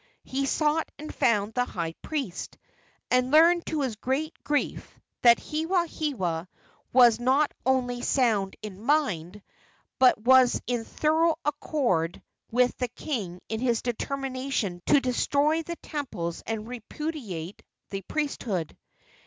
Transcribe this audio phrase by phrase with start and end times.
[0.23, 2.57] He sought and found the high priest,
[3.11, 6.47] and learned to his great grief that Hewahewa
[6.91, 9.43] was not only sound in mind,
[9.99, 12.19] but was in thorough accord
[12.49, 17.61] with the king in his determination to destroy the temples and repudiate
[17.91, 18.75] the priesthood.